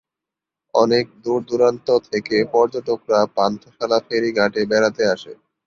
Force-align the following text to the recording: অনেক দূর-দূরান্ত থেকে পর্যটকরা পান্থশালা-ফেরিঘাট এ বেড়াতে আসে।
অনেক 0.73 1.05
দূর-দূরান্ত 1.23 1.87
থেকে 2.09 2.35
পর্যটকরা 2.53 3.19
পান্থশালা-ফেরিঘাট 3.37 4.53
এ 4.57 4.69
বেড়াতে 4.71 5.03
আসে। 5.07 5.31